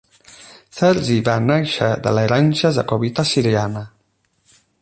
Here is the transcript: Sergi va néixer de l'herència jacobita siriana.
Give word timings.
Sergi 0.77 1.17
va 1.27 1.35
néixer 1.49 1.91
de 2.07 2.15
l'herència 2.19 2.75
jacobita 2.81 3.29
siriana. 3.33 3.89